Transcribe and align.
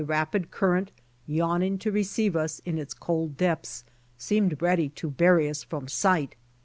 rapid 0.03 0.49
current, 0.49 0.91
yawning: 1.27 1.77
to 1.77 1.91
receive 1.91 2.35
us 2.35 2.57
in 2.65 2.79
its 2.79 2.91
cold 2.91 3.37
depths, 3.37 3.83
seemed 4.17 4.59
ready 4.59 4.89
to 4.89 5.11
bury 5.11 5.47
us 5.47 5.63
from 5.63 5.85
si^ht. 5.85 6.29